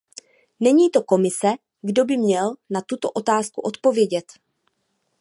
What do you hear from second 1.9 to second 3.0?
by měl na